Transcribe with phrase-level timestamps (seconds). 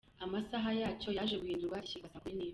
[0.25, 2.49] Amasaha yacyo yaje guhindurwa gishyirwa saa kumi n’imwe.